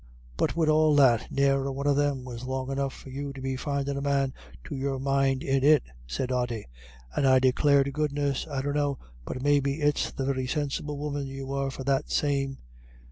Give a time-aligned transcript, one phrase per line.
[0.35, 3.39] "But wid all that, ne'er a one of them was long enough for you to
[3.39, 6.65] be findin' a man to your mind in it," said Ody.
[7.15, 11.45] "And I declare to goodness I dunno but maybe it's the very sinsible woman you
[11.45, 12.57] were for that same.